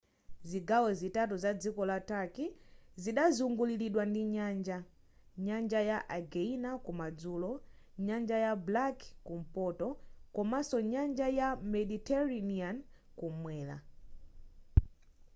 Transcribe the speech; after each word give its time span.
zigawo 0.49 0.89
zitatu 0.99 1.35
za 1.43 1.51
dziko 1.61 1.81
la 1.89 1.97
turkey 2.09 2.49
zidazunguliridwa 3.03 4.03
ndi 4.09 4.23
nyanja 4.35 4.77
nyanja 5.45 5.79
ya 5.89 5.97
aegean 6.17 6.65
kumadzulo 6.85 7.51
nyanja 8.07 8.37
ya 8.45 8.53
black 8.67 8.97
kumpoto 9.25 9.87
komanso 10.35 10.77
nyanja 10.93 11.27
ya 11.39 11.47
mediterranean 11.73 12.77
kumwera 13.17 13.77